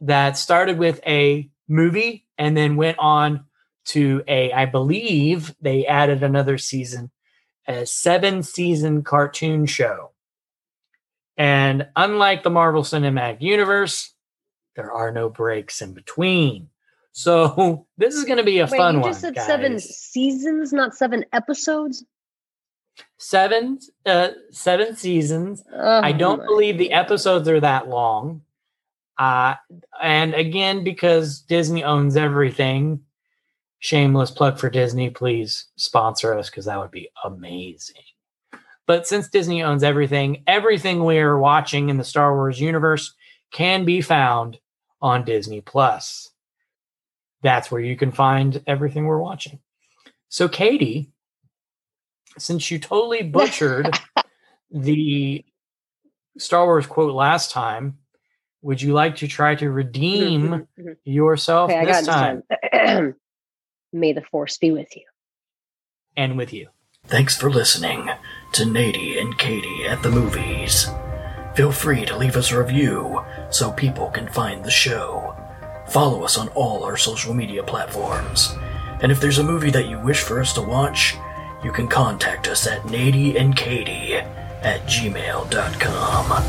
that 0.00 0.36
started 0.36 0.78
with 0.78 1.00
a 1.06 1.48
movie 1.68 2.26
and 2.38 2.56
then 2.56 2.76
went 2.76 2.98
on 2.98 3.44
to 3.86 4.22
a, 4.28 4.52
I 4.52 4.66
believe 4.66 5.54
they 5.60 5.86
added 5.86 6.22
another 6.22 6.58
season, 6.58 7.10
a 7.66 7.86
seven 7.86 8.42
season 8.42 9.02
cartoon 9.02 9.66
show. 9.66 10.12
And 11.36 11.88
unlike 11.96 12.42
the 12.42 12.50
Marvel 12.50 12.82
Cinematic 12.82 13.40
Universe, 13.40 14.12
there 14.76 14.92
are 14.92 15.10
no 15.10 15.28
breaks 15.28 15.80
in 15.80 15.94
between. 15.94 16.68
So 17.12 17.86
this 17.98 18.14
is 18.14 18.24
going 18.24 18.38
to 18.38 18.44
be 18.44 18.58
a 18.58 18.66
Wait, 18.66 18.76
fun 18.76 18.96
you 18.96 19.00
one. 19.00 19.10
just 19.10 19.22
said 19.22 19.34
guys. 19.34 19.46
seven 19.46 19.78
seasons, 19.78 20.72
not 20.72 20.94
seven 20.94 21.24
episodes. 21.32 22.04
Seven, 23.18 23.78
uh, 24.06 24.30
seven 24.50 24.96
seasons. 24.96 25.64
I 25.72 26.12
Oh 26.12 26.16
don't 26.16 26.38
my 26.40 26.46
believe 26.46 26.78
the 26.78 26.92
episodes 26.92 27.48
are 27.48 27.60
that 27.60 27.88
long. 27.88 28.42
Uh, 29.18 29.54
and 30.02 30.32
again, 30.34 30.82
because 30.82 31.40
Disney 31.40 31.84
owns 31.84 32.16
everything, 32.16 33.00
shameless 33.78 34.30
plug 34.30 34.58
for 34.58 34.70
Disney, 34.70 35.10
please 35.10 35.66
sponsor 35.76 36.32
us 36.34 36.48
because 36.48 36.64
that 36.64 36.78
would 36.78 36.90
be 36.90 37.10
amazing. 37.24 38.02
But 38.86 39.06
since 39.06 39.28
Disney 39.28 39.62
owns 39.62 39.82
everything, 39.84 40.42
everything 40.46 41.04
we 41.04 41.18
are 41.18 41.38
watching 41.38 41.90
in 41.90 41.98
the 41.98 42.04
Star 42.04 42.34
Wars 42.34 42.60
universe 42.60 43.14
can 43.52 43.84
be 43.84 44.00
found 44.00 44.58
on 45.02 45.24
Disney 45.24 45.60
Plus. 45.60 46.30
That's 47.42 47.70
where 47.70 47.80
you 47.80 47.96
can 47.96 48.12
find 48.12 48.62
everything 48.66 49.06
we're 49.06 49.18
watching. 49.18 49.60
So, 50.28 50.48
Katy, 50.48 51.10
since 52.38 52.70
you 52.70 52.78
totally 52.78 53.22
butchered 53.22 53.98
the 54.70 55.44
Star 56.38 56.64
Wars 56.66 56.86
quote 56.86 57.12
last 57.14 57.50
time, 57.50 57.98
would 58.62 58.80
you 58.80 58.92
like 58.92 59.16
to 59.16 59.26
try 59.28 59.54
to 59.56 59.70
redeem 59.70 60.42
Mhm, 60.48 60.66
mhm. 60.78 60.96
yourself 61.04 61.70
Okay, 61.70 61.84
this 61.84 61.98
this 61.98 62.06
time 62.06 62.42
time. 62.72 63.14
May 63.92 64.12
the 64.12 64.22
force 64.22 64.58
be 64.58 64.70
with 64.70 64.94
you. 64.96 65.04
and 66.16 66.36
with 66.36 66.52
you? 66.52 66.68
Thanks 67.06 67.36
for 67.36 67.50
listening 67.50 68.08
to 68.52 68.64
Natey 68.64 69.20
and 69.20 69.36
Katy 69.38 69.86
at 69.86 70.02
the 70.02 70.10
movies. 70.10 70.86
Feel 71.54 71.72
free 71.72 72.04
to 72.04 72.16
leave 72.16 72.36
us 72.36 72.52
a 72.52 72.62
review 72.62 73.24
so 73.50 73.72
people 73.72 74.10
can 74.10 74.28
find 74.28 74.64
the 74.64 74.70
show. 74.70 75.34
Follow 75.88 76.22
us 76.22 76.36
on 76.38 76.48
all 76.50 76.84
our 76.84 76.96
social 76.96 77.34
media 77.34 77.62
platforms. 77.64 78.54
And 79.02 79.10
if 79.10 79.20
there's 79.20 79.38
a 79.38 79.42
movie 79.42 79.70
that 79.70 79.88
you 79.88 79.98
wish 79.98 80.22
for 80.22 80.40
us 80.40 80.52
to 80.52 80.62
watch, 80.62 81.16
you 81.62 81.72
can 81.72 81.88
contact 81.88 82.48
us 82.48 82.66
at 82.66 82.82
nadyandkatie 82.82 84.22
at 84.62 84.80
gmail.com. 84.82 86.42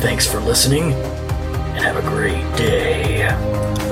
Thanks 0.00 0.26
for 0.26 0.40
listening, 0.40 0.92
and 0.92 1.84
have 1.84 1.96
a 1.96 2.08
great 2.08 2.56
day. 2.56 3.91